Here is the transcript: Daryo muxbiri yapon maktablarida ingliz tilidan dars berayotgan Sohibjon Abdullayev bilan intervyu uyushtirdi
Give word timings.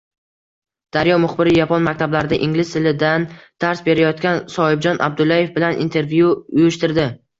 Daryo 0.95 1.17
muxbiri 1.25 1.51
yapon 1.59 1.83
maktablarida 1.87 2.39
ingliz 2.47 2.65
tilidan 2.77 3.27
dars 3.65 3.83
berayotgan 3.91 4.41
Sohibjon 4.55 5.01
Abdullayev 5.09 5.53
bilan 5.59 5.79
intervyu 5.89 6.33
uyushtirdi 6.41 7.07